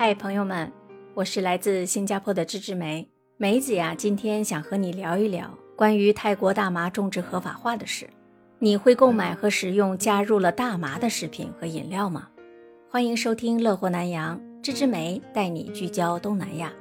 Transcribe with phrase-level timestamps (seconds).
[0.00, 0.70] 嗨，朋友们，
[1.12, 3.96] 我是来自新加坡的芝芝梅梅子呀。
[3.98, 8.08] 今天想和你聊一聊关于泰国大麻种植合法化的事。
[8.60, 12.28] 你会购买和食用加入了大麻的食品和饮料吗？
[12.88, 16.72] 欢迎收听《乐活南洋》，芝芝梅带你聚焦东南亚。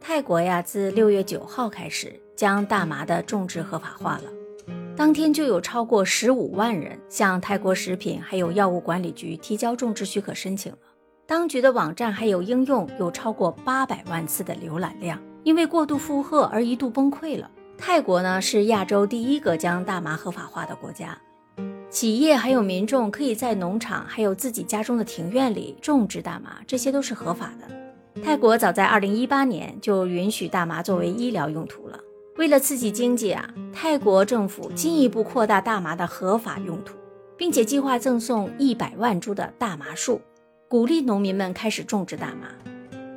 [0.00, 4.30] 泰国呀，自六月九号开始将大麻的种植合法化了，
[4.94, 10.78] 当天就有超过十五万人向泰国食品还有药物管理局提交种植许可申请了。
[11.28, 17.50] 当局的网站还有应用有超过八百万次的浏览量，因为过度负荷而一度崩溃了。
[17.76, 21.18] 泰国呢是亚洲第一个将大麻合法化的国家，
[21.90, 28.22] 企业还有民众可以在农场还有自己家中的庭院里种植大麻，这些都是合法的。
[28.22, 31.98] 泰国早在二零一八年就允许大麻作为医疗用途了。
[32.36, 36.96] 为了刺激经济啊，泰国政府进一步扩大大麻的合法用途，
[37.36, 40.20] 并且计划赠送一百万株的大麻树。
[40.68, 42.48] 鼓励农民们开始种植大麻。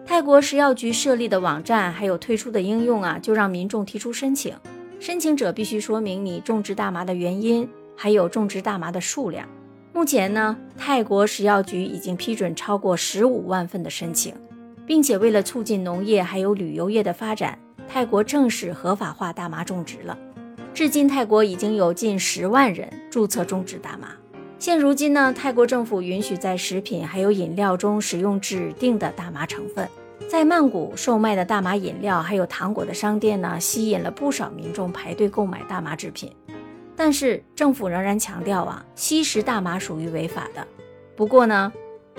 [0.06, 4.56] 泰国食药局设立的网站还有推出的应用啊，就让民众提出申请。
[5.00, 9.48] 申请者必须说明你种植大麻的原因，还有种植大麻的数量。
[9.94, 14.34] 目前呢，泰国食药局已经批准超过十五万份的申请，
[14.86, 17.58] 并且为了促进农业还有旅游业的发展，
[17.88, 20.16] 泰国正式合法化大麻种植了。
[20.72, 24.10] 至今，泰国已经有近十万人注册种植大麻。
[24.60, 29.88] 现如今呢，泰国政府允许在食品还有饮料中使用指定的大麻成分。
[30.28, 36.30] 在曼谷售卖的大麻饮料还有糖果的商店呢，吸引了不少民众排队购买大麻制品。
[36.94, 40.68] 但是政府仍然强调啊，吸食大麻属于违法的。
[41.16, 41.72] 不过呢，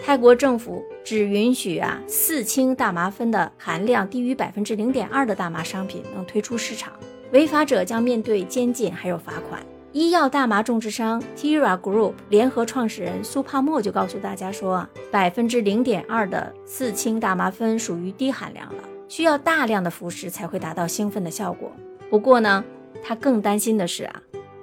[0.02, 6.91] 泰国政府只允许啊四氢大麻酚的含量低于百分之零点二的大麻商品能推出市场，
[7.32, 9.62] 违法者将面对监禁还有罚款。
[9.92, 21.72] 医药大麻种植商 Tira Group 联合创始人苏帕莫就告诉大家说啊，百分之零点二的四氢大麻酚属于低含量了，需要大量的服食才会达到兴奋的效果。
[22.09, 22.64] 不过呢，
[23.03, 24.22] 他更担心的是啊，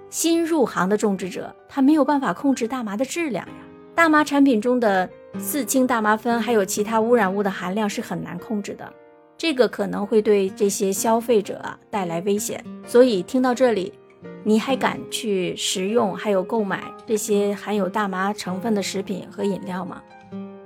[0.09, 3.53] 新入行的种植者他没有办法控制大麻的质量呀。
[3.93, 8.93] 大麻产品中的四氢大麻酚还有其他污染物的含量是很难控制的，
[9.37, 12.63] 这个可能会对这些消费者啊带来危险。
[12.85, 13.91] 所以听到这里。
[14.47, 20.01] 你还敢去食用还有购买这些含有大麻成分的食品和饮料吗？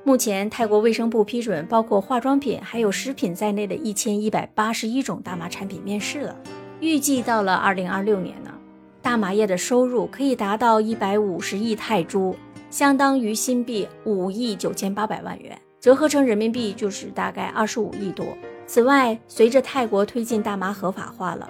[0.03, 6.35] 目前，泰国卫生部批准包括化妆品还有食品在内的一千一百八十一种大麻产品面世了。
[6.79, 8.53] 预计到了二零二六年呢，
[9.01, 12.35] 大麻业的收入可以达到一百五十亿泰铢，
[12.69, 18.27] 相当于新币五亿九千八百万元，折合成人民币就是大概二十五亿多。
[18.67, 21.49] 此外，随着泰国推进大麻合法化了。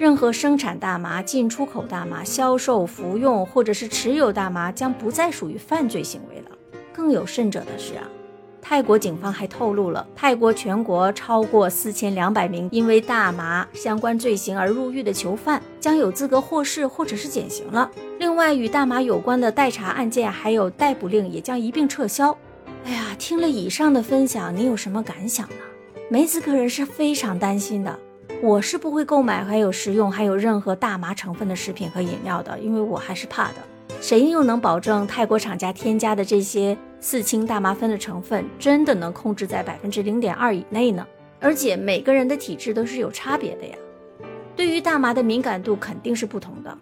[0.00, 6.56] 任何生产大麻、进出口大麻、销售、服用或者是持有大麻将不再属于犯罪行为了。
[6.90, 8.08] 更有甚者的是啊，
[8.62, 17.90] 泰国警方还透露了，泰国全国超过四千两百名因为大麻相关罪行而入狱的囚犯将有资格获释或者是减刑了。
[18.18, 22.34] 另外，与大麻有关的待查案件还有逮捕令也将一并撤销。
[22.86, 25.56] 哎呀，听了以上的分享，你有什么感想呢？
[26.08, 27.98] 梅子个人是非常担心的。
[28.42, 33.56] 我是不会购买还有食用还有任何大麻成分的食品和饮料的，因为我还是怕的。
[34.00, 41.06] 谁又能保证泰国厂家添加的这些四氢大麻酚的成分真的能控制在百分之零点二以内呢？
[41.38, 43.76] 而且每个人的体质都是有差别的呀，
[44.56, 46.78] 对于大麻的敏感度肯定是不同的。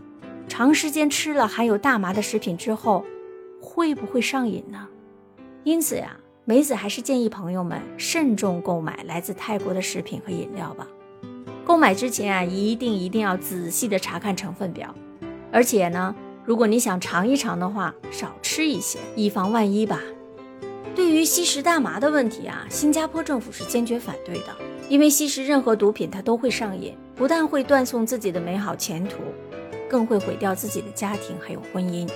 [0.46, 3.04] 长时间吃了含有大麻的食品之后，
[3.60, 4.86] 会不会上瘾呢？
[5.64, 10.86] 因此呀，梅子还是建议朋友们慎重购买来自泰国的食品和饮料吧。
[11.68, 14.94] 购买之前啊，一定一定要仔细的查看成分表，
[15.52, 20.00] 而且呢，如果你想尝一尝的话，少吃一些，以防万一吧。
[20.94, 24.56] 对于吸食大麻的问题啊，新加坡政府是坚决反对的，
[24.88, 29.18] 因为吸食任何毒品它都会上瘾，不但会断送自己的美好前途，
[29.90, 32.08] 更会毁掉自己的家庭还有婚姻。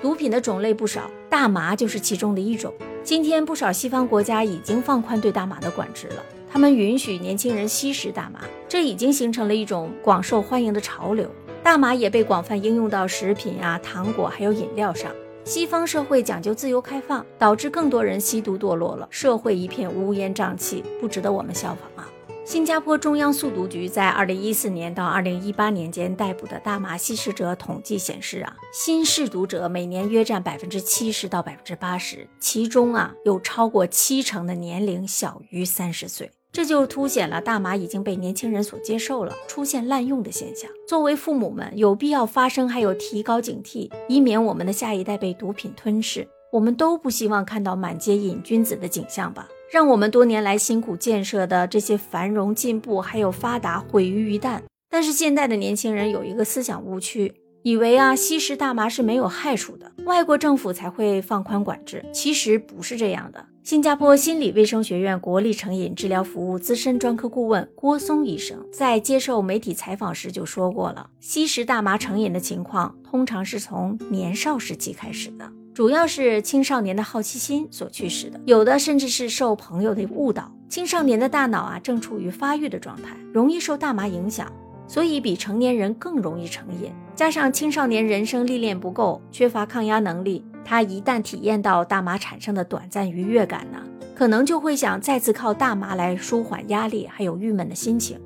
[0.00, 2.72] 毒品的种类不少，大麻就是其中的一种。
[3.02, 6.24] 今天不少西方国家已经放宽对大麻的管制了。
[6.54, 11.28] 他们允许年轻人吸食大麻，这已经形成了一种广受欢迎的潮流。
[11.64, 15.10] 大麻也被广泛应用到食品啊、糖果还有饮料上。
[15.44, 22.08] 西方社会讲究自由开放，导致更多人吸毒堕落了，社会一片乌烟瘴气，不值得我们效仿啊！
[22.44, 36.30] 新加坡中央速毒局在二零一四年到二零一八年间逮捕的大麻吸食者统计显示啊，新试毒者每年约占百分之七十到百分之八十，其中啊有超过七成的年龄小于三十岁。
[36.54, 40.70] 这就凸显了大麻已经被年轻人所接受了，出现滥用的现象。
[40.86, 46.28] 作为父母们，有必要发声，还有提高警惕，以免我们的下一代被毒品吞噬。
[46.52, 49.48] 我们都不希望看到满街瘾君子的景象吧？
[49.72, 54.60] 让我们多年来辛苦建设的这些繁荣进步还有发达毁于一旦。
[54.88, 57.34] 但是现在的年轻人有一个思想误区，
[57.64, 62.04] 以为啊吸食大麻是没有害处的，外国政府才会放宽管制。
[62.14, 63.44] 其实不是这样的。
[63.64, 75.50] 新加坡心理卫生学院国立成瘾治疗服务资深专科顾问郭松医生在接受媒体采访时就说过了，吸食大麻成瘾的情况通常是从年少时期开始的。
[75.72, 80.54] 主要是青少年的好奇心所驱使的，有的甚至是受朋友的误导。
[80.68, 84.52] 青少年的大脑啊正处于发育的状态，容易受大麻影响，
[84.86, 86.92] 所以比成年人更容易成瘾。
[87.14, 93.78] 加上青少年人生历练不够，缺乏抗压能力，他一旦体验到大麻产生的短暂愉悦感呢，
[94.14, 98.18] 可能就会想再次靠大麻来舒缓压力，还有郁闷的心情。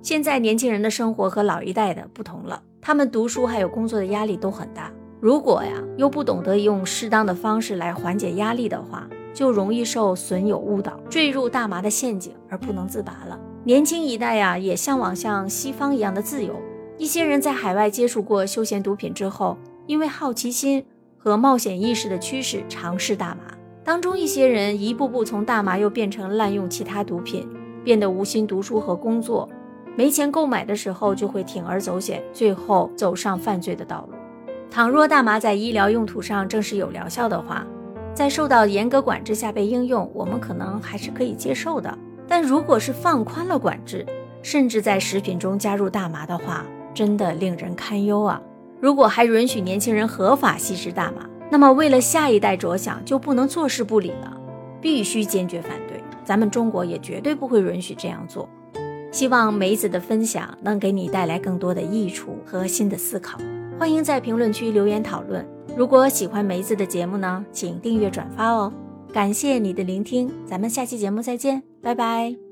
[0.00, 4.90] 现在年轻人的生活和老一代的不同了，他们读书还有工作的压力都很大。
[5.20, 13.38] 如果呀，又不懂得用适当的方式来缓解压力的话，就容易受损友误导，坠入大麻的陷阱而不能自拔了。
[13.62, 16.60] 年轻一代呀，也向往像西方一样的自由。
[16.98, 19.56] 一些人在海外接触过休闲毒品之后，
[19.86, 20.84] 因为好奇心
[21.22, 23.54] 和冒险意识的驱使，尝试大麻。
[23.84, 27.48] 当中一些人一步步从大麻又变成滥用其他毒品，
[27.84, 29.48] 变得无心读书和工作，
[29.94, 34.16] 没钱购买的时候就会铤而走险，最后走上犯罪的道路。
[34.68, 37.64] 倘若大麻在医疗用途上正是有疗效的话，
[38.12, 41.96] 在受到严格管制下被应用，我们可能还是可以接受的。
[42.26, 44.04] 但如果是放宽了管制，
[44.42, 48.42] 甚至在食品中加入大麻的话，真的令人堪忧啊！
[48.82, 54.36] 如果还允许年轻人合法吸食大麻，那么为了下一代着想，就不能坐视不理了，
[54.80, 56.02] 必须坚决反对。
[56.24, 58.48] 咱们中国也绝对不会允许这样做。
[59.12, 63.38] 希望梅子的分享能给你带来更多的益处和新的思考。
[63.78, 65.46] 欢迎在评论区留言讨论。
[65.76, 68.72] 如果喜欢梅子的节目呢，请订阅转发哦。
[69.12, 72.51] 感谢你的聆听，咱们下期节目再见，拜拜。